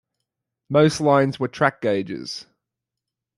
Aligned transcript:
Most 0.67 0.99
lines 0.99 1.39
were 1.39 1.47
track 1.47 1.79
gauges. 1.79 2.47